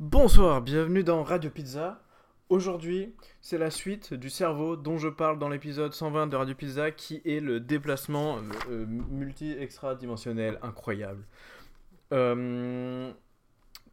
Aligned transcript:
Bonsoir, 0.00 0.62
bienvenue 0.62 1.02
dans 1.02 1.24
Radio 1.24 1.50
Pizza. 1.50 2.00
Aujourd'hui, 2.50 3.16
c'est 3.40 3.58
la 3.58 3.68
suite 3.68 4.14
du 4.14 4.30
cerveau 4.30 4.76
dont 4.76 4.96
je 4.96 5.08
parle 5.08 5.40
dans 5.40 5.48
l'épisode 5.48 5.92
120 5.92 6.28
de 6.28 6.36
Radio 6.36 6.54
Pizza 6.54 6.92
qui 6.92 7.20
est 7.24 7.40
le 7.40 7.58
déplacement 7.58 8.36
euh, 8.36 8.42
euh, 8.70 8.86
multi-extra-dimensionnel 8.86 10.60
incroyable. 10.62 11.24
Euh, 12.12 13.10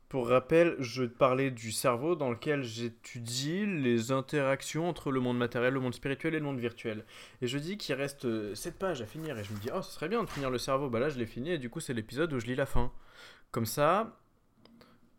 pour 0.07 0.29
rappel, 0.29 0.75
je 0.77 1.05
parlais 1.05 1.49
du 1.49 1.71
cerveau 1.71 2.15
dans 2.15 2.29
lequel 2.29 2.61
j'étudie 2.61 3.65
les 3.65 4.11
interactions 4.11 4.87
entre 4.87 5.11
le 5.11 5.19
monde 5.19 5.39
matériel, 5.39 5.73
le 5.73 5.79
monde 5.79 5.95
spirituel 5.95 6.35
et 6.35 6.39
le 6.39 6.45
monde 6.45 6.59
virtuel. 6.59 7.03
Et 7.41 7.47
je 7.47 7.57
dis 7.57 7.79
qu'il 7.79 7.95
reste 7.95 8.53
7 8.53 8.77
pages 8.77 9.01
à 9.01 9.07
finir 9.07 9.39
et 9.39 9.43
je 9.43 9.51
me 9.51 9.57
dis, 9.57 9.69
oh, 9.75 9.81
ce 9.81 9.91
serait 9.91 10.09
bien 10.09 10.23
de 10.23 10.29
finir 10.29 10.51
le 10.51 10.59
cerveau. 10.59 10.87
Bah 10.87 10.99
là, 10.99 11.09
je 11.09 11.17
l'ai 11.17 11.25
fini 11.25 11.53
et 11.53 11.57
du 11.57 11.71
coup, 11.71 11.79
c'est 11.79 11.95
l'épisode 11.95 12.31
où 12.31 12.39
je 12.39 12.45
lis 12.45 12.55
la 12.55 12.67
fin. 12.67 12.91
Comme 13.49 13.65
ça, 13.65 14.19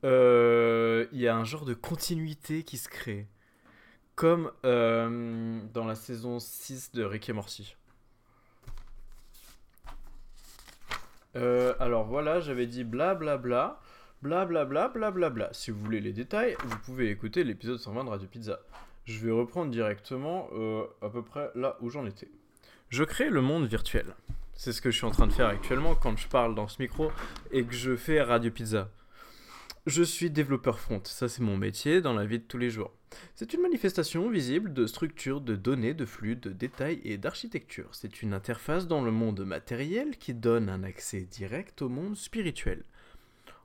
il 0.06 1.20
y 1.20 1.28
a 1.28 1.36
un 1.36 1.44
genre 1.44 1.64
de 1.64 1.74
continuité 1.74 2.62
qui 2.62 2.78
se 2.78 2.88
crée. 2.88 3.26
Comme 4.14 4.50
euh, 4.64 5.60
dans 5.74 5.84
la 5.84 5.94
saison 5.94 6.38
6 6.38 6.92
de 6.92 7.04
Rick 7.04 7.28
et 7.28 7.34
Morty. 7.34 7.76
Euh, 11.36 11.74
alors 11.80 12.04
voilà, 12.04 12.40
j'avais 12.40 12.66
dit 12.66 12.82
blablabla, 12.82 13.78
blablabla, 14.22 14.88
blablabla. 14.88 15.50
Si 15.52 15.70
vous 15.70 15.78
voulez 15.80 16.00
les 16.00 16.14
détails, 16.14 16.56
vous 16.64 16.78
pouvez 16.78 17.10
écouter 17.10 17.44
l'épisode 17.44 17.78
120 17.78 18.04
de 18.04 18.08
Radio 18.08 18.26
Pizza. 18.26 18.60
Je 19.04 19.18
vais 19.26 19.32
reprendre 19.32 19.70
directement 19.70 20.48
à 21.02 21.10
peu 21.10 21.22
près 21.22 21.50
là 21.54 21.76
où 21.80 21.90
j'en 21.90 22.06
étais. 22.06 22.30
Je 22.88 23.04
crée 23.04 23.28
le 23.28 23.42
monde 23.42 23.66
virtuel. 23.66 24.14
C'est 24.54 24.72
ce 24.72 24.80
que 24.80 24.90
je 24.90 24.96
suis 24.96 25.06
en 25.06 25.10
train 25.10 25.26
de 25.26 25.32
faire 25.32 25.48
actuellement 25.48 25.94
quand 25.94 26.16
je 26.16 26.26
parle 26.28 26.54
dans 26.54 26.68
ce 26.68 26.80
micro 26.80 27.12
et 27.50 27.64
que 27.64 27.74
je 27.74 27.96
fais 27.96 28.22
Radio 28.22 28.50
Pizza. 28.50 28.88
Je 29.86 30.02
suis 30.02 30.30
développeur 30.30 30.80
front, 30.80 31.00
ça 31.04 31.28
c'est 31.28 31.42
mon 31.42 31.56
métier 31.56 32.00
dans 32.00 32.12
la 32.12 32.26
vie 32.26 32.40
de 32.40 32.44
tous 32.44 32.58
les 32.58 32.70
jours. 32.70 32.92
C'est 33.36 33.54
une 33.54 33.60
manifestation 33.60 34.28
visible 34.28 34.72
de 34.72 34.84
structures, 34.84 35.40
de 35.40 35.54
données, 35.54 35.94
de 35.94 36.04
flux, 36.04 36.34
de 36.34 36.50
détails 36.50 37.00
et 37.04 37.18
d'architecture. 37.18 37.88
C'est 37.92 38.20
une 38.20 38.34
interface 38.34 38.88
dans 38.88 39.00
le 39.00 39.12
monde 39.12 39.44
matériel 39.44 40.16
qui 40.16 40.34
donne 40.34 40.68
un 40.68 40.82
accès 40.82 41.20
direct 41.20 41.82
au 41.82 41.88
monde 41.88 42.16
spirituel. 42.16 42.82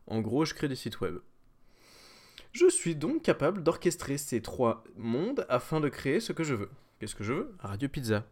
En 0.06 0.22
gros, 0.22 0.46
je 0.46 0.54
crée 0.54 0.68
des 0.68 0.76
sites 0.76 1.02
web. 1.02 1.18
Je 2.52 2.70
suis 2.70 2.96
donc 2.96 3.24
capable 3.24 3.64
d'orchestrer 3.64 4.20
ces 4.20 4.42
trois 4.42 4.84
mondes 4.98 5.48
afin 5.50 5.80
de 5.80 5.90
créer 5.90 6.20
ce 6.20 6.34
que 6.34 6.44
je 6.44 6.54
veux. 6.54 6.70
Qu'est-ce 7.00 7.16
que 7.16 7.24
je 7.24 7.34
veux? 7.34 7.56
Radio 7.58 7.90
Pizza. 7.90 8.28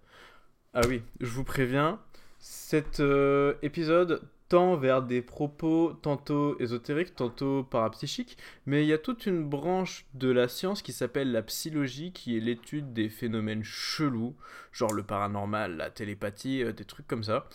Ah 0.75 0.81
oui, 0.87 1.01
je 1.21 1.29
vous 1.31 1.43
préviens, 1.43 1.99
cet 2.37 2.99
euh, 2.99 3.55
épisode 3.63 4.21
tend 4.49 4.75
vers 4.75 5.03
des 5.03 5.21
propos 5.21 5.93
tantôt 6.01 6.59
ésotériques, 6.59 7.15
tantôt 7.15 7.63
parapsychiques, 7.63 8.37
mais 8.65 8.83
il 8.83 8.87
y 8.87 8.93
a 8.93 8.97
toute 8.97 9.27
une 9.27 9.47
branche 9.47 10.05
de 10.15 10.29
la 10.29 10.47
science 10.47 10.81
qui 10.81 10.91
s'appelle 10.91 11.31
la 11.31 11.43
psychologie, 11.43 12.11
qui 12.11 12.35
est 12.35 12.39
l'étude 12.39 12.91
des 12.91 13.09
phénomènes 13.09 13.63
chelous, 13.63 14.35
genre 14.71 14.91
le 14.91 15.03
paranormal, 15.03 15.77
la 15.77 15.91
télépathie, 15.91 16.63
euh, 16.63 16.73
des 16.73 16.85
trucs 16.85 17.07
comme 17.07 17.23
ça. 17.23 17.47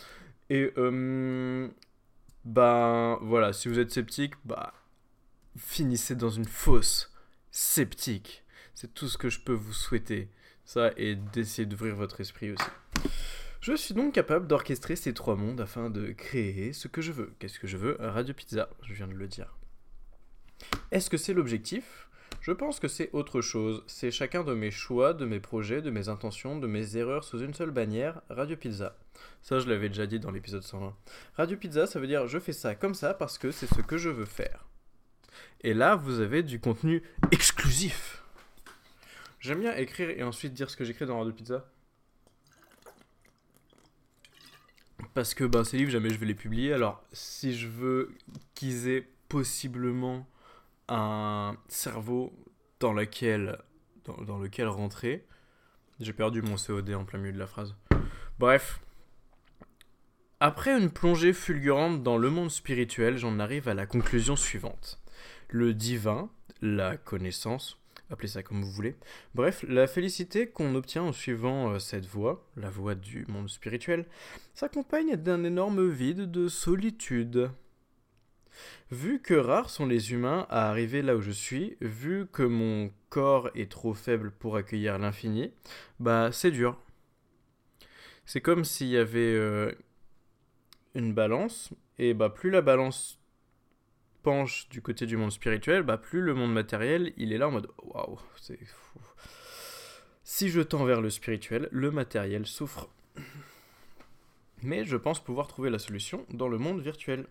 Et 0.49 0.71
euh, 0.77 1.67
ben 2.45 3.19
voilà, 3.21 3.51
si 3.53 3.67
vous 3.67 3.79
êtes 3.79 3.91
sceptique, 3.91 4.33
bah 4.45 4.73
finissez 5.57 6.15
dans 6.15 6.29
une 6.29 6.45
fosse 6.45 7.13
sceptique. 7.51 8.43
C'est 8.73 8.93
tout 8.93 9.07
ce 9.07 9.17
que 9.17 9.29
je 9.29 9.39
peux 9.39 9.53
vous 9.53 9.73
souhaiter. 9.73 10.29
Ça, 10.65 10.91
et 10.97 11.15
d'essayer 11.15 11.65
d'ouvrir 11.65 11.95
votre 11.95 12.21
esprit 12.21 12.51
aussi. 12.51 12.65
Je 13.65 13.73
suis 13.73 13.95
donc 13.95 14.13
capable 14.13 14.45
d'orchestrer 14.45 14.95
ces 14.95 15.11
trois 15.11 15.35
mondes 15.35 15.59
afin 15.59 15.89
de 15.89 16.11
créer 16.11 16.71
ce 16.71 16.87
que 16.87 17.01
je 17.01 17.11
veux. 17.11 17.33
Qu'est-ce 17.39 17.57
que 17.57 17.65
je 17.65 17.77
veux? 17.77 17.97
Radio 17.99 18.31
Pizza, 18.31 18.69
je 18.83 18.93
viens 18.93 19.07
de 19.07 19.15
le 19.15 19.27
dire. 19.27 19.57
Est-ce 20.91 21.09
que 21.09 21.17
c'est 21.17 21.33
l'objectif? 21.33 22.07
Je 22.41 22.51
pense 22.51 22.79
que 22.79 22.87
c'est 22.87 23.09
autre 23.11 23.41
chose. 23.41 23.83
C'est 23.87 24.11
chacun 24.11 24.43
de 24.43 24.53
mes 24.53 24.69
choix, 24.69 25.15
de 25.15 25.25
mes 25.25 25.39
projets, 25.39 25.81
de 25.81 25.89
mes 25.89 26.09
intentions, 26.09 26.59
de 26.59 26.67
mes 26.67 26.95
erreurs 26.95 27.23
sous 27.23 27.39
une 27.39 27.55
seule 27.55 27.71
bannière, 27.71 28.21
Radio 28.29 28.55
Pizza. 28.55 28.99
Ça, 29.41 29.57
je 29.57 29.67
l'avais 29.67 29.89
déjà 29.89 30.05
dit 30.05 30.19
dans 30.19 30.29
l'épisode 30.29 30.61
120. 30.61 30.95
Radio 31.35 31.57
Pizza, 31.57 31.87
ça 31.87 31.99
veut 31.99 32.05
dire 32.05 32.27
je 32.27 32.37
fais 32.37 32.53
ça 32.53 32.75
comme 32.75 32.93
ça 32.93 33.15
parce 33.15 33.39
que 33.39 33.49
c'est 33.49 33.65
ce 33.65 33.81
que 33.81 33.97
je 33.97 34.09
veux 34.09 34.25
faire. 34.25 34.67
Et 35.61 35.73
là, 35.73 35.95
vous 35.95 36.19
avez 36.19 36.43
du 36.43 36.59
contenu 36.59 37.01
exclusif. 37.31 38.21
J'aime 39.39 39.61
bien 39.61 39.75
écrire 39.75 40.11
et 40.11 40.21
ensuite 40.21 40.53
dire 40.53 40.69
ce 40.69 40.77
que 40.77 40.85
j'écris 40.85 41.07
dans 41.07 41.17
Radio 41.17 41.33
Pizza. 41.33 41.65
Parce 45.15 45.33
que 45.33 45.45
ben, 45.45 45.63
ces 45.63 45.77
livres, 45.77 45.91
jamais 45.91 46.09
je 46.09 46.19
vais 46.19 46.25
les 46.25 46.35
publier. 46.35 46.73
Alors, 46.73 47.01
si 47.13 47.57
je 47.57 47.67
veux 47.67 48.13
qu'ils 48.53 48.89
aient 48.89 49.07
possiblement 49.29 50.27
un 50.89 51.55
cerveau 51.69 52.33
dans 52.81 52.91
lequel, 52.91 53.57
dans, 54.03 54.37
lequel 54.37 54.67
rentrer, 54.67 55.25
j'ai 56.01 56.11
perdu 56.11 56.41
mon 56.41 56.57
COD 56.57 56.91
en 56.91 57.05
plein 57.05 57.17
milieu 57.17 57.31
de 57.31 57.39
la 57.39 57.47
phrase. 57.47 57.75
Bref. 58.37 58.81
Après 60.41 60.77
une 60.77 60.91
plongée 60.91 61.31
fulgurante 61.31 62.03
dans 62.03 62.17
le 62.17 62.29
monde 62.29 62.51
spirituel, 62.51 63.17
j'en 63.17 63.39
arrive 63.39 63.69
à 63.69 63.73
la 63.73 63.85
conclusion 63.85 64.35
suivante. 64.35 65.01
Le 65.47 65.73
divin, 65.73 66.29
la 66.61 66.97
connaissance, 66.97 67.79
appelez 68.09 68.27
ça 68.27 68.43
comme 68.43 68.61
vous 68.61 68.71
voulez. 68.71 68.95
Bref, 69.33 69.63
la 69.67 69.87
félicité 69.87 70.47
qu'on 70.47 70.75
obtient 70.75 71.03
en 71.03 71.13
suivant 71.13 71.71
euh, 71.71 71.79
cette 71.79 72.05
voie, 72.05 72.47
la 72.55 72.69
voie 72.69 72.95
du 72.95 73.25
monde 73.27 73.49
spirituel, 73.49 74.05
s'accompagne 74.53 75.15
d'un 75.15 75.43
énorme 75.43 75.89
vide 75.89 76.31
de 76.31 76.47
solitude. 76.47 77.49
Vu 78.91 79.19
que 79.21 79.33
rares 79.33 79.69
sont 79.69 79.85
les 79.85 80.13
humains 80.13 80.45
à 80.49 80.69
arriver 80.69 81.01
là 81.01 81.15
où 81.15 81.21
je 81.21 81.31
suis, 81.31 81.75
vu 81.81 82.27
que 82.31 82.43
mon 82.43 82.91
corps 83.09 83.49
est 83.55 83.71
trop 83.71 83.93
faible 83.93 84.31
pour 84.31 84.55
accueillir 84.55 84.97
l'infini, 84.97 85.51
bah 85.99 86.31
c'est 86.31 86.51
dur. 86.51 86.79
C'est 88.25 88.41
comme 88.41 88.63
s'il 88.63 88.87
y 88.87 88.97
avait 88.97 89.19
euh, 89.19 89.71
une 90.93 91.13
balance, 91.13 91.71
et 91.99 92.13
bah 92.13 92.29
plus 92.29 92.49
la 92.49 92.61
balance 92.61 93.19
du 94.69 94.81
côté 94.81 95.05
du 95.05 95.17
monde 95.17 95.31
spirituel, 95.31 95.83
bah 95.83 95.97
plus 95.97 96.21
le 96.21 96.33
monde 96.33 96.53
matériel, 96.53 97.13
il 97.17 97.31
est 97.31 97.37
là 97.37 97.47
en 97.47 97.51
mode 97.51 97.69
waouh, 97.83 98.19
c'est 98.35 98.57
fou. 98.65 98.99
Si 100.23 100.49
je 100.49 100.61
tends 100.61 100.85
vers 100.85 101.01
le 101.01 101.11
spirituel, 101.11 101.69
le 101.71 101.91
matériel 101.91 102.47
souffre. 102.47 102.89
Mais 104.63 104.83
je 104.83 104.97
pense 104.97 105.23
pouvoir 105.23 105.47
trouver 105.47 105.69
la 105.69 105.77
solution 105.77 106.25
dans 106.31 106.47
le 106.47 106.57
monde 106.57 106.81
virtuel. 106.81 107.27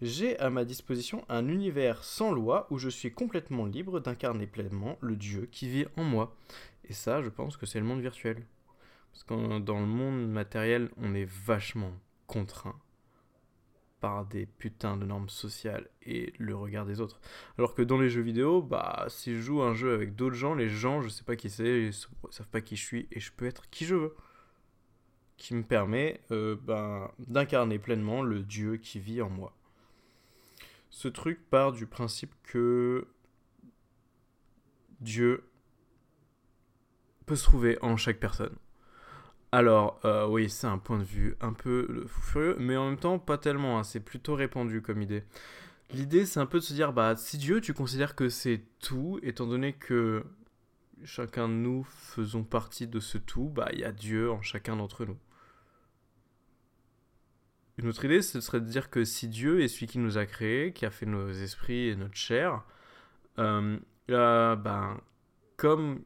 J'ai 0.00 0.38
à 0.38 0.48
ma 0.48 0.64
disposition 0.64 1.24
un 1.28 1.46
univers 1.48 2.02
sans 2.02 2.32
loi 2.32 2.66
où 2.70 2.78
je 2.78 2.88
suis 2.88 3.12
complètement 3.12 3.66
libre 3.66 4.00
d'incarner 4.00 4.46
pleinement 4.46 4.96
le 5.00 5.16
Dieu 5.16 5.48
qui 5.52 5.68
vit 5.68 5.86
en 5.96 6.04
moi. 6.04 6.34
Et 6.88 6.94
ça, 6.94 7.20
je 7.22 7.28
pense 7.28 7.56
que 7.58 7.66
c'est 7.66 7.78
le 7.78 7.84
monde 7.84 8.00
virtuel. 8.00 8.44
Parce 9.12 9.24
que 9.24 9.58
dans 9.58 9.78
le 9.78 9.86
monde 9.86 10.28
matériel, 10.30 10.90
on 10.96 11.14
est 11.14 11.28
vachement 11.28 11.92
contraint 12.26 12.80
par 14.02 14.26
des 14.26 14.46
putains 14.46 14.96
de 14.96 15.06
normes 15.06 15.28
sociales 15.28 15.88
et 16.04 16.34
le 16.38 16.56
regard 16.56 16.84
des 16.84 17.00
autres. 17.00 17.20
Alors 17.56 17.72
que 17.72 17.82
dans 17.82 17.98
les 17.98 18.10
jeux 18.10 18.20
vidéo, 18.20 18.60
bah 18.60 19.06
si 19.08 19.36
je 19.36 19.40
joue 19.40 19.62
un 19.62 19.74
jeu 19.74 19.94
avec 19.94 20.16
d'autres 20.16 20.34
gens, 20.34 20.56
les 20.56 20.68
gens, 20.68 21.02
je 21.02 21.08
sais 21.08 21.22
pas 21.22 21.36
qui 21.36 21.48
c'est, 21.48 21.84
ils 21.84 21.92
savent 21.92 22.48
pas 22.50 22.60
qui 22.60 22.74
je 22.74 22.84
suis 22.84 23.08
et 23.12 23.20
je 23.20 23.30
peux 23.30 23.46
être 23.46 23.70
qui 23.70 23.84
je 23.86 23.94
veux. 23.94 24.16
Qui 25.36 25.54
me 25.54 25.62
permet 25.62 26.20
euh, 26.32 26.56
ben, 26.60 27.12
d'incarner 27.20 27.78
pleinement 27.78 28.22
le 28.22 28.42
Dieu 28.42 28.76
qui 28.76 28.98
vit 28.98 29.22
en 29.22 29.30
moi. 29.30 29.56
Ce 30.90 31.06
truc 31.06 31.48
part 31.48 31.70
du 31.70 31.86
principe 31.86 32.34
que 32.42 33.06
Dieu 35.00 35.48
peut 37.24 37.36
se 37.36 37.44
trouver 37.44 37.78
en 37.82 37.96
chaque 37.96 38.18
personne. 38.18 38.56
Alors, 39.54 40.00
euh, 40.06 40.26
oui, 40.26 40.48
c'est 40.48 40.66
un 40.66 40.78
point 40.78 40.98
de 40.98 41.04
vue 41.04 41.36
un 41.42 41.52
peu 41.52 42.06
fou 42.08 42.22
furieux, 42.22 42.56
mais 42.58 42.76
en 42.76 42.88
même 42.88 42.98
temps, 42.98 43.18
pas 43.18 43.36
tellement. 43.36 43.78
Hein, 43.78 43.84
c'est 43.84 44.00
plutôt 44.00 44.34
répandu 44.34 44.80
comme 44.80 45.02
idée. 45.02 45.24
L'idée, 45.90 46.24
c'est 46.24 46.40
un 46.40 46.46
peu 46.46 46.58
de 46.58 46.64
se 46.64 46.72
dire, 46.72 46.94
bah, 46.94 47.16
si 47.16 47.36
Dieu, 47.36 47.60
tu 47.60 47.74
considères 47.74 48.14
que 48.16 48.30
c'est 48.30 48.62
tout, 48.80 49.20
étant 49.22 49.46
donné 49.46 49.74
que 49.74 50.24
chacun 51.04 51.48
de 51.48 51.54
nous 51.54 51.84
faisons 51.84 52.44
partie 52.44 52.86
de 52.86 52.98
ce 52.98 53.18
tout, 53.18 53.50
bah, 53.50 53.68
il 53.74 53.80
y 53.80 53.84
a 53.84 53.92
Dieu 53.92 54.30
en 54.30 54.40
chacun 54.40 54.76
d'entre 54.76 55.04
nous. 55.04 55.18
Une 57.76 57.88
autre 57.88 58.04
idée, 58.06 58.22
ce 58.22 58.40
serait 58.40 58.60
de 58.60 58.66
dire 58.66 58.88
que 58.88 59.04
si 59.04 59.28
Dieu 59.28 59.60
est 59.60 59.68
celui 59.68 59.86
qui 59.86 59.98
nous 59.98 60.16
a 60.16 60.24
créés, 60.24 60.72
qui 60.72 60.86
a 60.86 60.90
fait 60.90 61.06
nos 61.06 61.30
esprits 61.30 61.88
et 61.88 61.96
notre 61.96 62.16
chair, 62.16 62.64
euh, 63.38 63.78
ben, 64.08 65.00
comme 65.56 66.00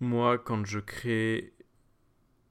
moi, 0.00 0.36
quand 0.38 0.64
je 0.66 0.80
crée 0.80 1.51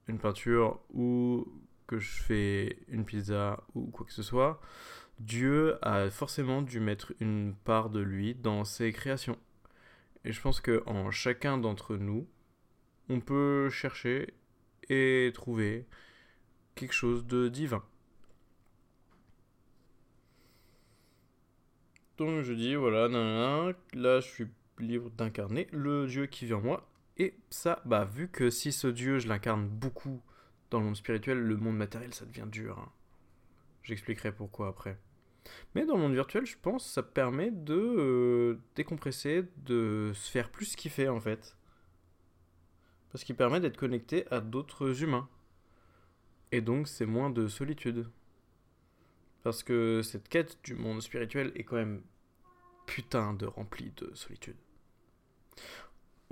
une 0.08 0.18
peinture 0.18 0.80
ou 0.92 1.46
que 1.86 1.98
je 1.98 2.22
fais 2.22 2.78
une 2.88 3.04
pizza 3.04 3.62
ou 3.74 3.86
quoi 3.86 4.06
que 4.06 4.12
ce 4.12 4.22
soit, 4.22 4.60
Dieu 5.18 5.78
a 5.82 6.10
forcément 6.10 6.62
dû 6.62 6.80
mettre 6.80 7.12
une 7.20 7.54
part 7.64 7.90
de 7.90 8.00
lui 8.00 8.34
dans 8.34 8.64
ses 8.64 8.92
créations. 8.92 9.38
Et 10.24 10.32
je 10.32 10.40
pense 10.40 10.60
que 10.60 10.82
en 10.86 11.10
chacun 11.10 11.58
d'entre 11.58 11.96
nous, 11.96 12.26
on 13.08 13.20
peut 13.20 13.68
chercher 13.70 14.34
et 14.88 15.30
trouver 15.34 15.86
quelque 16.74 16.94
chose 16.94 17.26
de 17.26 17.48
divin. 17.48 17.82
Donc 22.18 22.42
je 22.42 22.52
dis, 22.52 22.74
voilà, 22.74 23.08
là 23.08 24.20
je 24.20 24.28
suis 24.28 24.46
libre 24.78 25.10
d'incarner 25.10 25.68
le 25.72 26.06
Dieu 26.06 26.26
qui 26.26 26.46
vit 26.46 26.54
en 26.54 26.60
moi. 26.60 26.88
Et 27.18 27.34
ça, 27.50 27.82
bah 27.84 28.04
vu 28.04 28.28
que 28.28 28.50
si 28.50 28.72
ce 28.72 28.86
Dieu, 28.86 29.18
je 29.18 29.28
l'incarne 29.28 29.68
beaucoup 29.68 30.20
dans 30.70 30.78
le 30.78 30.86
monde 30.86 30.96
spirituel, 30.96 31.38
le 31.38 31.56
monde 31.56 31.76
matériel, 31.76 32.14
ça 32.14 32.24
devient 32.24 32.46
dur. 32.50 32.78
hein. 32.78 32.90
J'expliquerai 33.82 34.32
pourquoi 34.32 34.68
après. 34.68 34.98
Mais 35.74 35.84
dans 35.84 35.96
le 35.96 36.02
monde 36.02 36.14
virtuel, 36.14 36.46
je 36.46 36.56
pense, 36.60 36.88
ça 36.88 37.02
permet 37.02 37.50
de 37.50 37.74
euh, 37.74 38.58
décompresser, 38.76 39.44
de 39.56 40.12
se 40.14 40.30
faire 40.30 40.50
plus 40.50 40.76
kiffer 40.76 41.08
en 41.08 41.20
fait. 41.20 41.56
Parce 43.10 43.24
qu'il 43.24 43.36
permet 43.36 43.60
d'être 43.60 43.76
connecté 43.76 44.26
à 44.30 44.40
d'autres 44.40 45.02
humains. 45.02 45.28
Et 46.52 46.60
donc 46.60 46.88
c'est 46.88 47.06
moins 47.06 47.28
de 47.30 47.48
solitude. 47.48 48.08
Parce 49.42 49.62
que 49.62 50.02
cette 50.02 50.28
quête 50.28 50.58
du 50.62 50.74
monde 50.74 51.02
spirituel 51.02 51.52
est 51.56 51.64
quand 51.64 51.76
même 51.76 52.02
putain 52.86 53.34
de 53.34 53.46
remplie 53.46 53.92
de 53.96 54.14
solitude. 54.14 54.56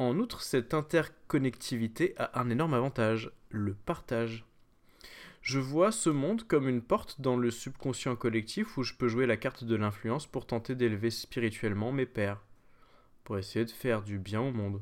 En 0.00 0.18
outre, 0.18 0.40
cette 0.40 0.72
interconnectivité 0.72 2.14
a 2.16 2.40
un 2.40 2.48
énorme 2.48 2.72
avantage, 2.72 3.32
le 3.50 3.74
partage. 3.74 4.46
Je 5.42 5.58
vois 5.58 5.92
ce 5.92 6.08
monde 6.08 6.44
comme 6.44 6.70
une 6.70 6.80
porte 6.80 7.20
dans 7.20 7.36
le 7.36 7.50
subconscient 7.50 8.16
collectif 8.16 8.78
où 8.78 8.82
je 8.82 8.94
peux 8.94 9.08
jouer 9.08 9.26
la 9.26 9.36
carte 9.36 9.62
de 9.62 9.76
l'influence 9.76 10.26
pour 10.26 10.46
tenter 10.46 10.74
d'élever 10.74 11.10
spirituellement 11.10 11.92
mes 11.92 12.06
pères, 12.06 12.42
pour 13.24 13.36
essayer 13.36 13.66
de 13.66 13.70
faire 13.70 14.00
du 14.00 14.18
bien 14.18 14.40
au 14.40 14.52
monde. 14.52 14.80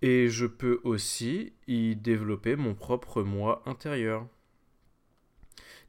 Et 0.00 0.30
je 0.30 0.46
peux 0.46 0.80
aussi 0.84 1.52
y 1.66 1.94
développer 1.94 2.56
mon 2.56 2.74
propre 2.74 3.22
moi 3.22 3.62
intérieur. 3.66 4.26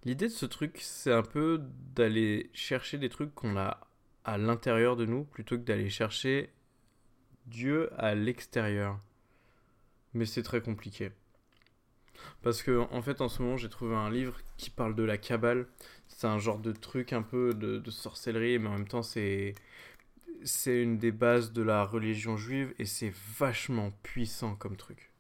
L'idée 0.04 0.28
de 0.28 0.34
ce 0.34 0.46
truc, 0.46 0.80
c'est 0.82 1.14
un 1.14 1.24
peu 1.24 1.62
d'aller 1.96 2.50
chercher 2.54 2.98
des 2.98 3.08
trucs 3.08 3.34
qu'on 3.34 3.56
a 3.56 3.80
à 4.26 4.38
l'intérieur 4.38 4.98
de 4.98 5.06
nous 5.06 5.24
plutôt 5.24 5.56
que 5.56 5.64
d'aller 5.64 5.90
chercher 5.90 6.50
Dieu 7.50 7.90
à 7.98 8.16
l'extérieur. 8.16 9.00
Mais 10.14 10.26
c'est 10.26 10.44
très 10.44 10.62
compliqué. 10.62 11.12
Parce 12.42 12.64
que, 12.64 12.86
en 12.92 13.02
fait, 13.02 13.22
en 13.22 13.30
ce 13.30 13.42
moment, 13.42 13.58
j'ai 13.58 13.70
trouvé 13.70 13.96
un 13.96 14.10
livre 14.10 14.38
qui 14.58 14.70
parle 14.70 14.96
de 14.96 15.04
la 15.04 15.18
Kabbale. 15.18 15.68
C'est 16.08 16.28
un 16.28 16.40
genre 16.40 16.60
de 16.60 16.72
truc 16.72 17.14
un 17.14 17.22
peu 17.22 17.54
de, 17.54 17.90
sorcellerie, 17.90 18.60
mais 18.60 18.70
en 18.70 18.74
même 18.74 18.88
temps, 18.88 19.04
c'est. 19.04 19.56
C'est 20.46 20.82
une 20.82 20.98
des 20.98 21.12
bases 21.12 21.52
de 21.52 21.62
la 21.62 21.84
religion 21.84 22.38
juive 22.38 22.74
et 22.80 22.86
c'est 22.86 23.14
vachement 23.38 23.92
puissant 24.04 24.56
comme 24.56 24.78
truc. 24.78 25.12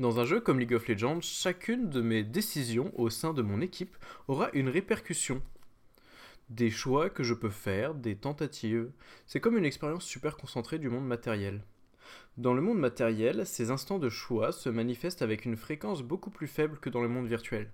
Dans 0.00 0.18
un 0.18 0.24
jeu 0.24 0.40
comme 0.40 0.58
League 0.58 0.74
of 0.74 0.88
Legends, 0.88 1.20
chacune 1.20 1.90
de 1.90 2.00
mes 2.00 2.24
décisions 2.24 2.92
au 2.98 3.08
sein 3.08 3.34
de 3.34 3.42
mon 3.42 3.60
équipe 3.60 3.96
aura 4.26 4.50
une 4.52 4.68
répercussion. 4.68 5.40
Des 6.48 6.70
choix 6.70 7.10
que 7.10 7.24
je 7.24 7.34
peux 7.34 7.50
faire, 7.50 7.94
des 7.94 8.16
tentatives. 8.16 8.90
C'est 9.26 9.40
comme 9.40 9.58
une 9.58 9.64
expérience 9.64 10.04
super 10.04 10.36
concentrée 10.36 10.78
du 10.78 10.88
monde 10.88 11.06
matériel. 11.06 11.64
Dans 12.36 12.54
le 12.54 12.62
monde 12.62 12.78
matériel, 12.78 13.44
ces 13.46 13.70
instants 13.70 13.98
de 13.98 14.08
choix 14.08 14.52
se 14.52 14.68
manifestent 14.68 15.22
avec 15.22 15.44
une 15.44 15.56
fréquence 15.56 16.02
beaucoup 16.02 16.30
plus 16.30 16.46
faible 16.46 16.78
que 16.78 16.90
dans 16.90 17.02
le 17.02 17.08
monde 17.08 17.26
virtuel. 17.26 17.70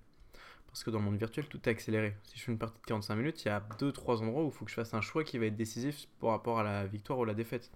Parce 0.68 0.84
que 0.84 0.90
dans 0.90 1.00
le 1.00 1.04
monde 1.04 1.18
virtuel, 1.18 1.46
tout 1.48 1.60
est 1.64 1.68
accéléré. 1.68 2.16
Si 2.24 2.38
je 2.38 2.44
fais 2.44 2.52
une 2.52 2.58
partie 2.58 2.80
de 2.80 2.86
45 2.86 3.14
minutes, 3.16 3.44
il 3.44 3.48
y 3.48 3.50
a 3.50 3.62
2-3 3.78 4.22
endroits 4.22 4.44
où 4.44 4.46
il 4.46 4.52
faut 4.52 4.64
que 4.64 4.70
je 4.70 4.76
fasse 4.76 4.94
un 4.94 5.02
choix 5.02 5.22
qui 5.22 5.36
va 5.36 5.46
être 5.46 5.56
décisif 5.56 6.06
par 6.18 6.30
rapport 6.30 6.58
à 6.58 6.62
la 6.62 6.86
victoire 6.86 7.18
ou 7.18 7.26
la 7.26 7.34
défaite. 7.34 7.70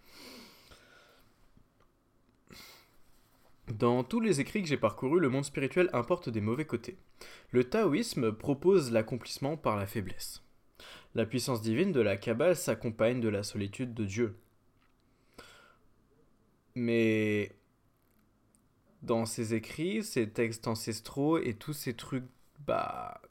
Dans 3.69 4.03
tous 4.03 4.21
les 4.21 4.41
écrits 4.41 4.63
que 4.63 4.69
j'ai 4.69 4.79
parcourus, 4.79 5.21
le 5.21 5.29
monde 5.29 5.45
spirituel 5.45 5.91
importe 5.93 6.31
des 6.31 6.41
mauvais 6.41 6.65
côtés. 6.65 6.97
Le 7.51 7.65
taoïsme 7.65 8.33
propose 8.33 8.93
l'accomplissement 8.93 9.59
par 9.59 9.77
la 9.77 9.87
faiblesse. 9.87 10.46
La 11.17 11.25
puissance 11.25 11.63
divine 11.63 11.93
de 11.93 12.03
la 12.03 12.19
Kabbale 12.19 12.55
s'accompagne 12.55 13.23
de 13.23 13.31
la 13.31 13.43
solitude 13.43 13.95
de 13.95 14.05
Dieu. 14.05 14.39
Mais 16.75 17.57
dans 19.01 19.25
ces 19.25 19.55
écrits, 19.55 20.05
ces 20.05 20.29
textes 20.29 20.67
ancestraux 20.67 21.39
et 21.39 21.55
tous 21.55 21.73
ces 21.73 21.95
trucs, 21.95 22.27
bah, 22.67 23.23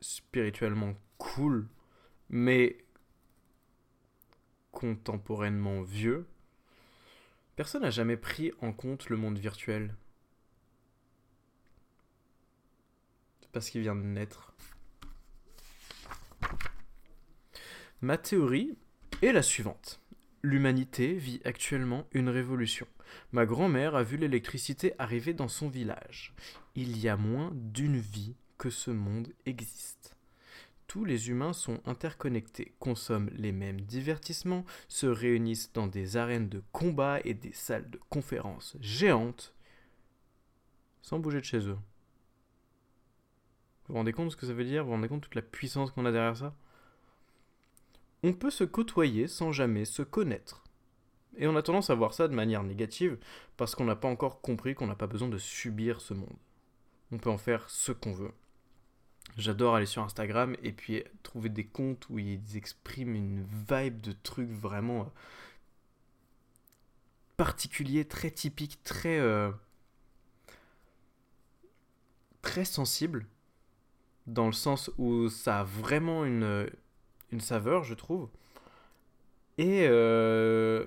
spirituellement 0.00 0.94
cool, 1.16 1.66
mais 2.30 2.84
contemporainement 4.70 5.82
vieux, 5.82 6.24
personne 7.56 7.82
n'a 7.82 7.90
jamais 7.90 8.16
pris 8.16 8.52
en 8.60 8.72
compte 8.72 9.08
le 9.08 9.16
monde 9.16 9.38
virtuel. 9.38 9.96
Parce 13.50 13.70
qu'il 13.70 13.80
vient 13.80 13.96
de 13.96 14.02
naître. 14.02 14.54
Ma 18.00 18.16
théorie 18.16 18.76
est 19.22 19.32
la 19.32 19.42
suivante. 19.42 20.00
L'humanité 20.42 21.14
vit 21.14 21.40
actuellement 21.44 22.06
une 22.12 22.28
révolution. 22.28 22.86
Ma 23.32 23.44
grand-mère 23.44 23.96
a 23.96 24.04
vu 24.04 24.16
l'électricité 24.16 24.94
arriver 25.00 25.34
dans 25.34 25.48
son 25.48 25.68
village. 25.68 26.32
Il 26.76 26.96
y 26.98 27.08
a 27.08 27.16
moins 27.16 27.50
d'une 27.54 27.98
vie 27.98 28.36
que 28.56 28.70
ce 28.70 28.92
monde 28.92 29.32
existe. 29.46 30.14
Tous 30.86 31.04
les 31.04 31.28
humains 31.28 31.52
sont 31.52 31.80
interconnectés, 31.86 32.72
consomment 32.78 33.30
les 33.34 33.50
mêmes 33.50 33.80
divertissements, 33.80 34.64
se 34.86 35.06
réunissent 35.06 35.72
dans 35.72 35.88
des 35.88 36.16
arènes 36.16 36.48
de 36.48 36.62
combat 36.70 37.18
et 37.24 37.34
des 37.34 37.52
salles 37.52 37.90
de 37.90 37.98
conférences 38.08 38.76
géantes, 38.80 39.54
sans 41.02 41.18
bouger 41.18 41.40
de 41.40 41.44
chez 41.44 41.66
eux. 41.66 41.78
Vous 43.86 43.94
vous 43.94 43.94
rendez 43.94 44.12
compte 44.12 44.26
de 44.26 44.30
ce 44.30 44.36
que 44.36 44.46
ça 44.46 44.52
veut 44.52 44.64
dire? 44.64 44.84
Vous 44.84 44.90
vous 44.90 44.94
rendez 44.94 45.08
compte 45.08 45.20
de 45.20 45.24
toute 45.24 45.34
la 45.34 45.42
puissance 45.42 45.90
qu'on 45.90 46.06
a 46.06 46.12
derrière 46.12 46.36
ça? 46.36 46.54
On 48.22 48.32
peut 48.32 48.50
se 48.50 48.64
côtoyer 48.64 49.28
sans 49.28 49.52
jamais 49.52 49.84
se 49.84 50.02
connaître. 50.02 50.64
Et 51.36 51.46
on 51.46 51.56
a 51.56 51.62
tendance 51.62 51.90
à 51.90 51.94
voir 51.94 52.14
ça 52.14 52.26
de 52.26 52.34
manière 52.34 52.64
négative 52.64 53.16
parce 53.56 53.74
qu'on 53.74 53.84
n'a 53.84 53.96
pas 53.96 54.08
encore 54.08 54.40
compris 54.40 54.74
qu'on 54.74 54.88
n'a 54.88 54.96
pas 54.96 55.06
besoin 55.06 55.28
de 55.28 55.38
subir 55.38 56.00
ce 56.00 56.14
monde. 56.14 56.36
On 57.12 57.18
peut 57.18 57.30
en 57.30 57.38
faire 57.38 57.68
ce 57.70 57.92
qu'on 57.92 58.12
veut. 58.12 58.32
J'adore 59.36 59.76
aller 59.76 59.86
sur 59.86 60.02
Instagram 60.02 60.56
et 60.62 60.72
puis 60.72 61.04
trouver 61.22 61.48
des 61.48 61.66
comptes 61.66 62.08
où 62.08 62.18
ils 62.18 62.56
expriment 62.56 63.14
une 63.14 63.46
vibe 63.70 64.00
de 64.00 64.12
trucs 64.12 64.50
vraiment 64.50 65.02
euh, 65.02 65.04
particuliers, 67.36 68.04
très 68.04 68.30
typiques, 68.32 68.82
très 68.82 69.20
euh, 69.20 69.52
très 72.42 72.64
sensibles 72.64 73.26
dans 74.26 74.46
le 74.46 74.52
sens 74.52 74.90
où 74.98 75.28
ça 75.28 75.60
a 75.60 75.64
vraiment 75.64 76.24
une 76.24 76.68
une 77.30 77.40
saveur, 77.40 77.84
je 77.84 77.94
trouve. 77.94 78.28
Et 79.58 79.86
euh, 79.88 80.86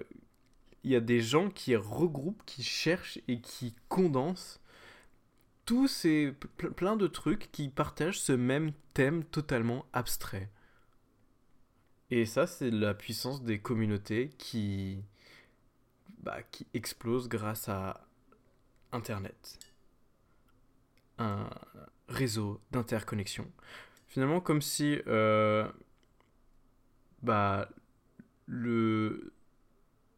il 0.84 0.92
y 0.92 0.96
a 0.96 1.02
des 1.02 1.22
gens 1.22 1.50
qui 1.50 1.76
regroupent, 1.76 2.44
qui 2.46 2.64
cherchent 2.64 3.20
et 3.28 3.42
qui 3.42 3.76
condensent 3.90 4.60
tous 5.66 5.88
ces 5.88 6.34
plein 6.76 6.96
de 6.96 7.08
trucs 7.08 7.52
qui 7.52 7.70
partagent 7.70 8.20
ce 8.20 8.34
même 8.34 8.72
thème 8.94 9.24
totalement 9.24 9.86
abstrait. 9.94 10.50
Et 12.10 12.26
ça, 12.26 12.46
c'est 12.46 12.72
la 12.72 12.94
puissance 12.94 13.44
des 13.44 13.60
communautés 13.60 14.32
qui, 14.38 15.04
bah, 16.20 16.42
qui 16.52 16.68
explosent 16.74 17.30
grâce 17.30 17.70
à 17.70 18.06
Internet. 18.92 19.60
Un 21.20 21.50
réseau 22.10 22.60
d'interconnexion. 22.72 23.50
Finalement, 24.08 24.42
comme 24.42 24.62
si 24.62 25.00
euh, 25.08 25.72
bah, 27.24 27.70
le 28.46 29.34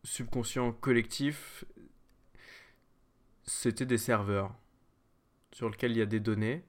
subconscient 0.03 0.72
collectif, 0.72 1.65
c'était 3.43 3.86
des 3.86 3.98
serveurs 3.98 4.55
sur 5.51 5.69
lesquels 5.69 5.91
il 5.91 5.98
y 5.98 6.01
a 6.01 6.05
des 6.05 6.19
données 6.19 6.63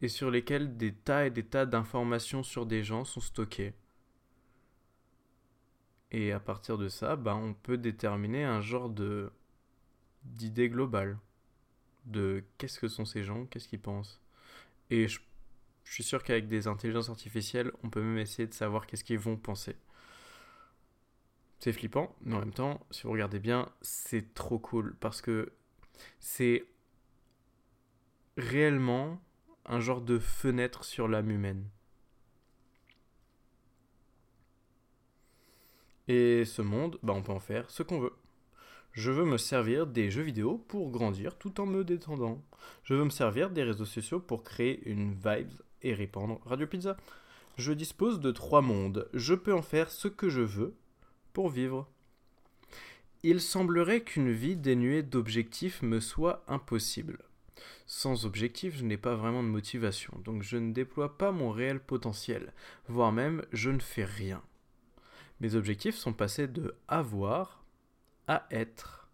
et 0.00 0.08
sur 0.08 0.30
lesquels 0.30 0.76
des 0.76 0.94
tas 0.94 1.26
et 1.26 1.30
des 1.30 1.44
tas 1.44 1.66
d'informations 1.66 2.42
sur 2.42 2.66
des 2.66 2.82
gens 2.82 3.04
sont 3.04 3.20
stockées. 3.20 3.74
Et 6.10 6.32
à 6.32 6.40
partir 6.40 6.78
de 6.78 6.88
ça, 6.88 7.16
bah, 7.16 7.34
on 7.34 7.52
peut 7.52 7.76
déterminer 7.76 8.44
un 8.44 8.60
genre 8.60 8.88
de 8.88 9.30
d'idée 10.24 10.68
globale 10.68 11.18
de 12.04 12.44
qu'est-ce 12.58 12.80
que 12.80 12.88
sont 12.88 13.04
ces 13.04 13.22
gens, 13.24 13.46
qu'est-ce 13.46 13.68
qu'ils 13.68 13.80
pensent. 13.80 14.20
Et 14.90 15.08
je 15.08 15.20
je 15.88 15.94
suis 15.94 16.04
sûr 16.04 16.22
qu'avec 16.22 16.48
des 16.48 16.68
intelligences 16.68 17.08
artificielles, 17.08 17.72
on 17.82 17.88
peut 17.88 18.02
même 18.02 18.18
essayer 18.18 18.46
de 18.46 18.52
savoir 18.52 18.86
qu'est-ce 18.86 19.04
qu'ils 19.04 19.18
vont 19.18 19.36
penser. 19.36 19.74
C'est 21.60 21.72
flippant, 21.72 22.14
mais 22.20 22.34
en 22.34 22.40
même 22.40 22.52
temps, 22.52 22.86
si 22.90 23.04
vous 23.04 23.12
regardez 23.12 23.38
bien, 23.38 23.70
c'est 23.80 24.34
trop 24.34 24.58
cool 24.58 24.96
parce 25.00 25.22
que 25.22 25.50
c'est 26.20 26.66
réellement 28.36 29.18
un 29.64 29.80
genre 29.80 30.02
de 30.02 30.18
fenêtre 30.18 30.84
sur 30.84 31.08
l'âme 31.08 31.30
humaine. 31.30 31.64
Et 36.06 36.44
ce 36.44 36.60
monde, 36.60 36.98
bah 37.02 37.14
on 37.14 37.22
peut 37.22 37.32
en 37.32 37.40
faire 37.40 37.70
ce 37.70 37.82
qu'on 37.82 37.98
veut. 37.98 38.14
Je 38.92 39.10
veux 39.10 39.24
me 39.24 39.38
servir 39.38 39.86
des 39.86 40.10
jeux 40.10 40.22
vidéo 40.22 40.58
pour 40.68 40.90
grandir 40.90 41.38
tout 41.38 41.60
en 41.60 41.66
me 41.66 41.82
détendant. 41.82 42.44
Je 42.84 42.94
veux 42.94 43.04
me 43.04 43.10
servir 43.10 43.50
des 43.50 43.62
réseaux 43.62 43.84
sociaux 43.86 44.20
pour 44.20 44.44
créer 44.44 44.86
une 44.88 45.14
vibe 45.14 45.50
et 45.82 45.94
répandre 45.94 46.40
Radio 46.44 46.66
Pizza. 46.66 46.96
Je 47.56 47.72
dispose 47.72 48.20
de 48.20 48.30
trois 48.30 48.62
mondes. 48.62 49.08
Je 49.14 49.34
peux 49.34 49.54
en 49.54 49.62
faire 49.62 49.90
ce 49.90 50.08
que 50.08 50.28
je 50.28 50.42
veux 50.42 50.74
pour 51.32 51.48
vivre. 51.48 51.88
Il 53.22 53.40
semblerait 53.40 54.02
qu'une 54.02 54.30
vie 54.30 54.56
dénuée 54.56 55.02
d'objectifs 55.02 55.82
me 55.82 55.98
soit 55.98 56.44
impossible. 56.46 57.18
Sans 57.86 58.26
objectif, 58.26 58.76
je 58.76 58.84
n'ai 58.84 58.96
pas 58.96 59.16
vraiment 59.16 59.42
de 59.42 59.48
motivation, 59.48 60.12
donc 60.24 60.42
je 60.42 60.56
ne 60.56 60.72
déploie 60.72 61.18
pas 61.18 61.32
mon 61.32 61.50
réel 61.50 61.80
potentiel, 61.80 62.52
voire 62.86 63.10
même 63.10 63.44
je 63.52 63.70
ne 63.70 63.80
fais 63.80 64.04
rien. 64.04 64.42
Mes 65.40 65.54
objectifs 65.54 65.96
sont 65.96 66.12
passés 66.12 66.46
de 66.46 66.74
avoir 66.86 67.64
à 68.26 68.46
être. 68.50 69.08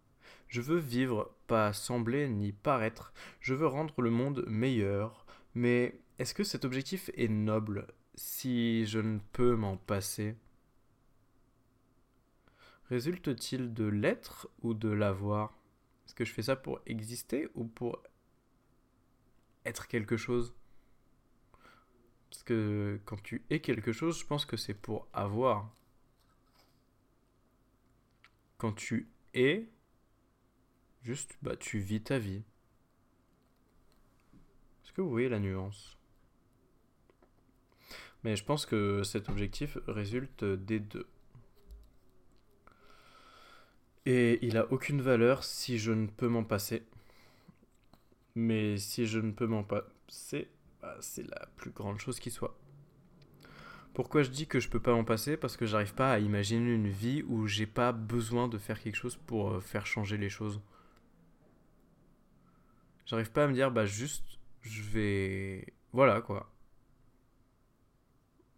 Je 0.48 0.60
veux 0.60 0.78
vivre, 0.78 1.34
pas 1.46 1.72
sembler 1.72 2.28
ni 2.28 2.52
paraître. 2.52 3.12
Je 3.40 3.54
veux 3.54 3.66
rendre 3.66 4.00
le 4.00 4.10
monde 4.10 4.44
meilleur. 4.46 5.26
Mais 5.54 6.00
est-ce 6.18 6.34
que 6.34 6.44
cet 6.44 6.64
objectif 6.64 7.10
est 7.14 7.28
noble 7.28 7.86
si 8.14 8.86
je 8.86 9.00
ne 9.00 9.18
peux 9.32 9.56
m'en 9.56 9.76
passer? 9.76 10.36
Résulte-t-il 12.88 13.74
de 13.74 13.84
l'être 13.84 14.48
ou 14.62 14.74
de 14.74 14.88
l'avoir? 14.88 15.58
Est-ce 16.06 16.14
que 16.14 16.24
je 16.24 16.32
fais 16.32 16.42
ça 16.42 16.56
pour 16.56 16.80
exister 16.86 17.48
ou 17.54 17.64
pour 17.64 18.02
être 19.64 19.88
quelque 19.88 20.16
chose? 20.16 20.54
Parce 22.30 22.42
que 22.42 23.00
quand 23.04 23.22
tu 23.22 23.44
es 23.50 23.60
quelque 23.60 23.92
chose, 23.92 24.18
je 24.18 24.26
pense 24.26 24.44
que 24.44 24.56
c'est 24.56 24.74
pour 24.74 25.08
avoir. 25.12 25.74
Quand 28.58 28.72
tu 28.72 29.08
es, 29.34 29.68
juste, 31.02 31.38
bah, 31.42 31.56
tu 31.56 31.78
vis 31.78 32.02
ta 32.02 32.18
vie. 32.18 32.42
Est-ce 34.82 34.92
que 34.92 35.00
vous 35.00 35.10
voyez 35.10 35.28
la 35.28 35.38
nuance? 35.38 35.96
Mais 38.24 38.36
je 38.36 38.44
pense 38.44 38.64
que 38.64 39.02
cet 39.02 39.28
objectif 39.28 39.78
résulte 39.86 40.44
des 40.44 40.80
deux. 40.80 41.06
Et 44.06 44.44
il 44.44 44.56
a 44.56 44.70
aucune 44.72 45.02
valeur 45.02 45.44
si 45.44 45.78
je 45.78 45.92
ne 45.92 46.06
peux 46.06 46.28
m'en 46.28 46.44
passer. 46.44 46.84
Mais 48.34 48.76
si 48.78 49.06
je 49.06 49.18
ne 49.18 49.32
peux 49.32 49.46
m'en 49.46 49.62
passer, 49.62 50.48
bah, 50.82 50.96
c'est 51.00 51.28
la 51.28 51.46
plus 51.56 51.70
grande 51.70 51.98
chose 52.00 52.18
qui 52.18 52.30
soit. 52.30 52.58
Pourquoi 53.92 54.22
je 54.22 54.30
dis 54.30 54.46
que 54.46 54.58
je 54.58 54.68
peux 54.68 54.80
pas 54.80 54.92
m'en 54.92 55.04
passer? 55.04 55.36
Parce 55.36 55.56
que 55.56 55.66
j'arrive 55.66 55.94
pas 55.94 56.12
à 56.12 56.18
imaginer 56.18 56.72
une 56.74 56.88
vie 56.88 57.22
où 57.22 57.46
j'ai 57.46 57.66
pas 57.66 57.92
besoin 57.92 58.48
de 58.48 58.58
faire 58.58 58.80
quelque 58.80 58.96
chose 58.96 59.16
pour 59.16 59.52
euh, 59.52 59.60
faire 59.60 59.86
changer 59.86 60.16
les 60.16 60.30
choses. 60.30 60.60
J'arrive 63.06 63.30
pas 63.30 63.44
à 63.44 63.46
me 63.48 63.52
dire, 63.52 63.70
bah 63.70 63.86
juste, 63.86 64.24
je 64.62 64.82
vais. 64.82 65.74
Voilà 65.92 66.20
quoi. 66.22 66.53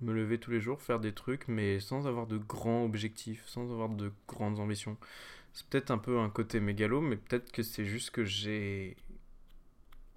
Me 0.00 0.12
lever 0.12 0.38
tous 0.38 0.50
les 0.50 0.60
jours, 0.60 0.82
faire 0.82 1.00
des 1.00 1.14
trucs, 1.14 1.48
mais 1.48 1.80
sans 1.80 2.06
avoir 2.06 2.26
de 2.26 2.36
grands 2.36 2.84
objectifs, 2.84 3.46
sans 3.46 3.70
avoir 3.72 3.88
de 3.88 4.12
grandes 4.28 4.60
ambitions. 4.60 4.98
C'est 5.54 5.66
peut-être 5.68 5.90
un 5.90 5.96
peu 5.96 6.18
un 6.18 6.28
côté 6.28 6.60
mégalo, 6.60 7.00
mais 7.00 7.16
peut-être 7.16 7.50
que 7.50 7.62
c'est 7.62 7.86
juste 7.86 8.10
que 8.10 8.24
j'ai 8.24 8.96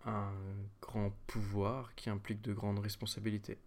un 0.05 0.33
grand 0.81 1.15
pouvoir 1.27 1.95
qui 1.95 2.09
implique 2.09 2.41
de 2.41 2.53
grandes 2.53 2.79
responsabilités. 2.79 3.57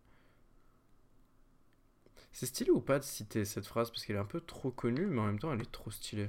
C'est 2.30 2.46
stylé 2.46 2.70
ou 2.70 2.80
pas 2.80 2.98
de 2.98 3.04
citer 3.04 3.46
cette 3.46 3.66
phrase? 3.66 3.90
Parce 3.90 4.04
qu'elle 4.04 4.16
est 4.16 4.18
un 4.18 4.26
peu 4.26 4.40
trop 4.40 4.70
connue, 4.70 5.06
mais 5.06 5.20
en 5.20 5.26
même 5.26 5.38
temps 5.38 5.52
elle 5.52 5.62
est 5.62 5.72
trop 5.72 5.90
stylée. 5.90 6.28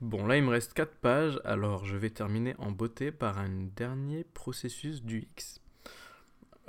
Bon, 0.00 0.26
là 0.26 0.36
il 0.36 0.44
me 0.44 0.50
reste 0.50 0.72
4 0.74 0.94
pages, 0.96 1.40
alors 1.44 1.84
je 1.84 1.96
vais 1.96 2.10
terminer 2.10 2.54
en 2.58 2.70
beauté 2.70 3.10
par 3.10 3.38
un 3.38 3.48
dernier 3.74 4.22
processus 4.22 5.02
du 5.02 5.22
X. 5.36 5.60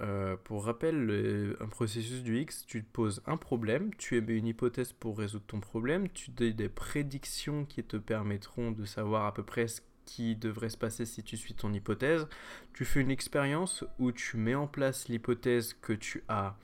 Euh, 0.02 0.36
pour 0.44 0.66
rappel, 0.66 1.56
un 1.62 1.68
processus 1.68 2.22
du 2.22 2.40
X, 2.40 2.66
tu 2.66 2.84
te 2.84 2.92
poses 2.92 3.22
un 3.25 3.38
problème, 3.38 3.94
tu 3.96 4.18
émets 4.18 4.38
une 4.38 4.48
hypothèse 4.48 4.92
pour 4.92 5.18
résoudre 5.18 5.46
ton 5.46 5.62
problème, 5.62 6.10
tu 6.10 6.32
donnes 6.32 6.52
des 6.52 6.68
prédictions 6.68 7.66
qui 7.66 7.84
te 7.84 7.96
permettront 7.96 8.72
de 8.72 8.84
savoir 8.84 9.25
à 9.25 9.34
peu 9.34 9.44
près 9.44 9.68
ce 9.68 9.82
qui 10.06 10.36
devrait 10.36 10.70
se 10.70 10.78
passer 10.78 11.06
si 11.06 11.24
tu 11.24 11.38
suis 11.38 11.54
ton 11.56 11.74
hypothèse. 11.74 12.28
Tu 12.74 12.86
fais 12.86 13.02
une 13.02 13.12
expérience 13.12 13.84
où 14.00 14.12
tu 14.12 14.38
mets 14.38 14.56
en 14.56 14.68
place 14.68 15.08
l'hypothèse 15.08 15.74
que 15.74 15.94
tu 15.94 16.24
as 16.28 16.58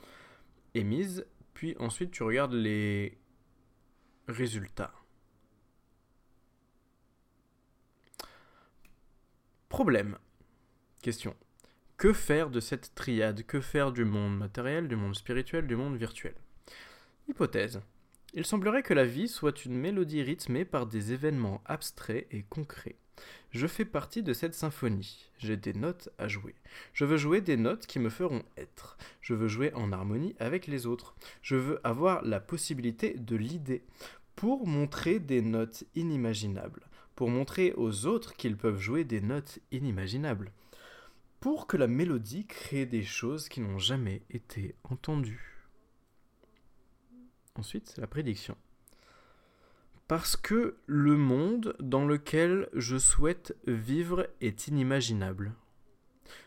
émise, 0.73 1.25
puis 1.53 1.75
ensuite 1.79 2.11
tu 2.11 2.23
regardes 2.23 2.53
les 2.53 3.17
résultats. 4.27 4.93
Problème. 9.69 10.17
Question. 11.01 11.35
Que 12.01 12.13
faire 12.13 12.49
de 12.49 12.59
cette 12.59 12.95
triade? 12.95 13.43
Que 13.45 13.61
faire 13.61 13.91
du 13.91 14.05
monde 14.05 14.35
matériel, 14.35 14.87
du 14.87 14.95
monde 14.95 15.13
spirituel, 15.13 15.67
du 15.67 15.75
monde 15.75 15.97
virtuel? 15.97 16.33
Hypothèse. 17.29 17.79
Il 18.33 18.43
semblerait 18.43 18.81
que 18.81 18.95
la 18.95 19.05
vie 19.05 19.27
soit 19.27 19.65
une 19.65 19.77
mélodie 19.77 20.23
rythmée 20.23 20.65
par 20.65 20.87
des 20.87 21.13
événements 21.13 21.61
abstraits 21.67 22.25
et 22.31 22.41
concrets. 22.41 22.95
Je 23.51 23.67
fais 23.67 23.85
partie 23.85 24.23
de 24.23 24.33
cette 24.33 24.55
symphonie. 24.55 25.29
J'ai 25.37 25.57
des 25.57 25.73
notes 25.73 26.09
à 26.17 26.27
jouer. 26.27 26.55
Je 26.91 27.05
veux 27.05 27.17
jouer 27.17 27.39
des 27.39 27.55
notes 27.55 27.85
qui 27.85 27.99
me 27.99 28.09
feront 28.09 28.41
être. 28.57 28.97
Je 29.21 29.35
veux 29.35 29.47
jouer 29.47 29.71
en 29.75 29.91
harmonie 29.91 30.35
avec 30.39 30.65
les 30.65 30.87
autres. 30.87 31.13
Je 31.43 31.55
veux 31.55 31.79
avoir 31.83 32.23
la 32.23 32.39
possibilité 32.39 33.13
de 33.13 33.35
l'idée 33.35 33.83
pour 34.35 34.65
montrer 34.65 35.19
des 35.19 35.43
notes 35.43 35.83
inimaginables, 35.93 36.81
pour 37.13 37.29
montrer 37.29 37.73
aux 37.77 38.07
autres 38.07 38.35
qu'ils 38.35 38.57
peuvent 38.57 38.79
jouer 38.79 39.03
des 39.03 39.21
notes 39.21 39.59
inimaginables, 39.71 40.51
pour 41.41 41.67
que 41.67 41.75
la 41.75 41.87
mélodie 41.87 42.45
crée 42.45 42.85
des 42.85 43.03
choses 43.03 43.49
qui 43.49 43.59
n'ont 43.59 43.79
jamais 43.79 44.21
été 44.29 44.75
entendues. 44.85 45.67
Ensuite, 47.55 47.97
la 47.97 48.07
prédiction 48.07 48.55
parce 50.11 50.35
que 50.35 50.75
le 50.87 51.15
monde 51.15 51.73
dans 51.79 52.05
lequel 52.05 52.67
je 52.73 52.97
souhaite 52.97 53.55
vivre 53.65 54.27
est 54.41 54.67
inimaginable. 54.67 55.53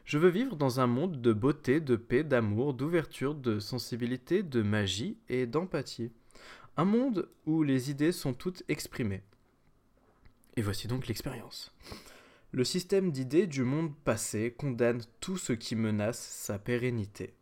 Je 0.04 0.18
veux 0.18 0.28
vivre 0.28 0.54
dans 0.54 0.80
un 0.80 0.86
monde 0.86 1.22
de 1.22 1.32
beauté, 1.32 1.80
de 1.80 1.96
paix, 1.96 2.24
d'amour, 2.24 2.74
d'ouverture, 2.74 3.34
de 3.34 3.58
sensibilité, 3.60 4.42
de 4.42 4.60
magie 4.60 5.16
et 5.30 5.46
d'empathie. 5.46 6.12
Un 6.76 6.84
monde 6.84 7.26
où 7.46 7.62
les 7.62 7.90
idées 7.90 8.12
sont 8.12 8.34
toutes 8.34 8.64
exprimées. 8.68 9.22
Et 10.56 10.60
voici 10.60 10.86
donc 10.86 11.06
l'expérience. 11.06 11.74
Le 12.54 12.62
système 12.62 13.10
d'idées 13.10 13.48
du 13.48 13.64
monde 13.64 13.92
passé 14.04 14.54
condamne 14.56 15.02
tout 15.18 15.36
ce 15.36 15.52
qui 15.52 15.74
menace 15.74 16.20
sa 16.20 16.56
pérennité. 16.56 17.34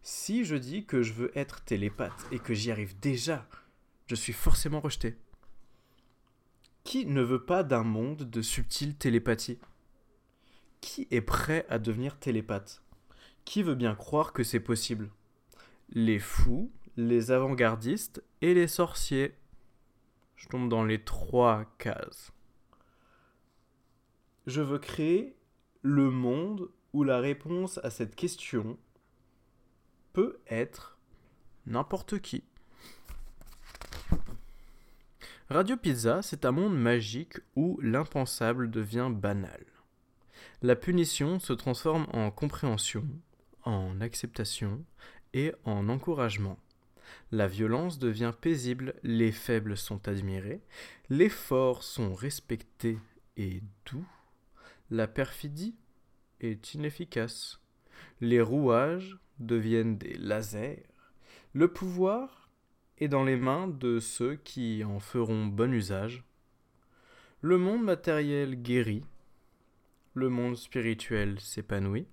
Si 0.00 0.46
je 0.46 0.56
dis 0.56 0.86
que 0.86 1.02
je 1.02 1.12
veux 1.12 1.30
être 1.38 1.62
télépathe 1.62 2.24
et 2.32 2.38
que 2.38 2.54
j'y 2.54 2.70
arrive 2.70 2.98
déjà, 3.00 3.46
je 4.06 4.14
suis 4.14 4.32
forcément 4.32 4.80
rejeté. 4.80 5.18
Qui 6.84 7.04
ne 7.04 7.20
veut 7.20 7.44
pas 7.44 7.62
d'un 7.62 7.82
monde 7.82 8.22
de 8.22 8.40
subtile 8.40 8.96
télépathie? 8.96 9.58
Qui 10.80 11.06
est 11.10 11.20
prêt 11.20 11.66
à 11.68 11.78
devenir 11.78 12.18
télépathe? 12.18 12.80
Qui 13.44 13.62
veut 13.62 13.74
bien 13.74 13.94
croire 13.94 14.32
que 14.32 14.42
c'est 14.42 14.58
possible? 14.58 15.10
Les 15.90 16.18
fous, 16.18 16.72
les 16.96 17.30
avant-gardistes 17.30 18.24
et 18.40 18.54
les 18.54 18.68
sorciers. 18.68 19.34
Je 20.34 20.48
tombe 20.48 20.70
dans 20.70 20.86
les 20.86 21.04
trois 21.04 21.66
cases. 21.76 22.32
Je 24.48 24.62
veux 24.62 24.78
créer 24.78 25.36
le 25.82 26.10
monde 26.10 26.70
où 26.94 27.04
la 27.04 27.18
réponse 27.18 27.78
à 27.84 27.90
cette 27.90 28.16
question 28.16 28.78
peut 30.14 30.38
être 30.48 30.96
n'importe 31.66 32.18
qui. 32.20 32.44
Radio 35.50 35.76
Pizza, 35.76 36.22
c'est 36.22 36.46
un 36.46 36.52
monde 36.52 36.80
magique 36.80 37.34
où 37.56 37.78
l'impensable 37.82 38.70
devient 38.70 39.10
banal. 39.12 39.66
La 40.62 40.76
punition 40.76 41.38
se 41.40 41.52
transforme 41.52 42.06
en 42.14 42.30
compréhension, 42.30 43.04
en 43.64 44.00
acceptation 44.00 44.82
et 45.34 45.52
en 45.64 45.90
encouragement. 45.90 46.58
La 47.32 47.48
violence 47.48 47.98
devient 47.98 48.32
paisible, 48.40 48.94
les 49.02 49.30
faibles 49.30 49.76
sont 49.76 50.08
admirés, 50.08 50.62
les 51.10 51.28
forts 51.28 51.82
sont 51.82 52.14
respectés 52.14 52.98
et 53.36 53.60
doux, 53.84 54.06
la 54.90 55.06
perfidie 55.06 55.76
est 56.40 56.74
inefficace, 56.74 57.60
les 58.20 58.40
rouages 58.40 59.18
deviennent 59.38 59.98
des 59.98 60.14
lasers, 60.14 60.84
le 61.52 61.68
pouvoir 61.72 62.50
est 62.98 63.08
dans 63.08 63.24
les 63.24 63.36
mains 63.36 63.68
de 63.68 64.00
ceux 64.00 64.36
qui 64.36 64.82
en 64.84 64.98
feront 64.98 65.46
bon 65.46 65.72
usage. 65.72 66.24
Le 67.40 67.58
monde 67.58 67.84
matériel 67.84 68.60
guérit, 68.60 69.04
le 70.14 70.28
monde 70.28 70.56
spirituel 70.56 71.38
s'épanouit, 71.40 72.08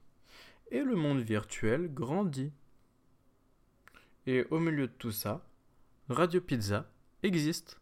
et 0.71 0.83
le 0.83 0.95
monde 0.95 1.21
virtuel 1.21 1.93
grandit. 1.93 2.51
Et 4.27 4.45
au 4.51 4.59
milieu 4.59 4.87
de 4.87 4.93
tout 4.93 5.11
ça, 5.11 5.47
Radio 6.09 6.41
Pizza 6.41 6.89
existe. 7.23 7.79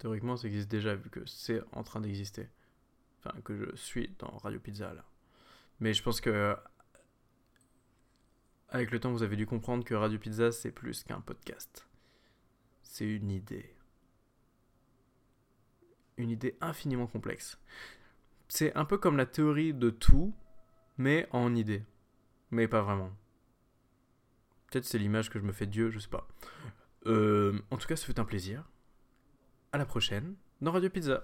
Théoriquement, 0.00 0.36
ça 0.36 0.48
existe 0.48 0.70
déjà 0.70 0.94
vu 0.94 1.10
que 1.10 1.24
c'est 1.26 1.60
en 1.72 1.82
train 1.82 2.00
d'exister. 2.00 2.48
Enfin, 3.18 3.38
que 3.42 3.54
je 3.54 3.76
suis 3.76 4.08
dans 4.18 4.38
Radio 4.38 4.58
Pizza 4.58 4.94
là. 4.94 5.04
Mais 5.78 5.92
je 5.92 6.02
pense 6.02 6.22
que 6.22 6.56
avec 8.70 8.92
le 8.92 8.98
temps, 8.98 9.12
vous 9.12 9.22
avez 9.22 9.36
dû 9.36 9.46
comprendre 9.46 9.84
que 9.84 9.94
Radio 9.94 10.18
Pizza, 10.18 10.52
c'est 10.52 10.70
plus 10.70 11.04
qu'un 11.04 11.20
podcast. 11.20 11.86
C'est 12.82 13.04
une 13.04 13.30
idée. 13.30 13.74
Une 16.16 16.30
idée 16.30 16.56
infiniment 16.62 17.06
complexe. 17.06 17.58
C'est 18.48 18.74
un 18.76 18.86
peu 18.86 18.96
comme 18.96 19.18
la 19.18 19.26
théorie 19.26 19.74
de 19.74 19.90
tout, 19.90 20.32
mais 20.96 21.28
en 21.32 21.54
idée. 21.54 21.84
Mais 22.50 22.68
pas 22.68 22.80
vraiment. 22.80 23.12
Peut-être 24.70 24.86
c'est 24.86 24.98
l'image 24.98 25.28
que 25.28 25.38
je 25.38 25.44
me 25.44 25.52
fais 25.52 25.66
de 25.66 25.72
Dieu, 25.72 25.90
je 25.90 25.98
sais 25.98 26.08
pas. 26.08 26.26
Euh, 27.06 27.60
en 27.70 27.76
tout 27.76 27.86
cas, 27.86 27.96
ça 27.96 28.06
fait 28.06 28.18
un 28.18 28.24
plaisir. 28.24 28.69
À 29.72 29.78
la 29.78 29.86
prochaine 29.86 30.34
dans 30.60 30.72
Radio 30.72 30.90
Pizza. 30.90 31.22